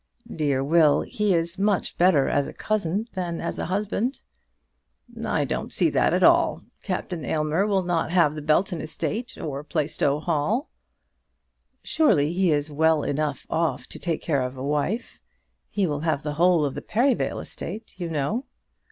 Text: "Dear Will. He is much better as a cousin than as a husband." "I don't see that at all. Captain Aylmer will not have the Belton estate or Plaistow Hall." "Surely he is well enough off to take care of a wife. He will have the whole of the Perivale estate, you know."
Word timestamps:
"Dear 0.35 0.63
Will. 0.63 1.01
He 1.03 1.35
is 1.35 1.59
much 1.59 1.95
better 1.95 2.27
as 2.27 2.47
a 2.47 2.53
cousin 2.53 3.07
than 3.13 3.39
as 3.39 3.59
a 3.59 3.67
husband." 3.67 4.23
"I 5.27 5.45
don't 5.45 5.71
see 5.71 5.91
that 5.91 6.11
at 6.11 6.23
all. 6.23 6.63
Captain 6.81 7.23
Aylmer 7.23 7.67
will 7.67 7.83
not 7.83 8.09
have 8.09 8.33
the 8.33 8.41
Belton 8.41 8.81
estate 8.81 9.37
or 9.37 9.63
Plaistow 9.63 10.19
Hall." 10.19 10.71
"Surely 11.83 12.33
he 12.33 12.49
is 12.51 12.71
well 12.71 13.03
enough 13.03 13.45
off 13.47 13.85
to 13.89 13.99
take 13.99 14.23
care 14.23 14.41
of 14.41 14.57
a 14.57 14.63
wife. 14.63 15.19
He 15.69 15.85
will 15.85 15.99
have 15.99 16.23
the 16.23 16.33
whole 16.33 16.65
of 16.65 16.73
the 16.73 16.81
Perivale 16.81 17.39
estate, 17.39 17.99
you 17.99 18.09
know." 18.09 18.45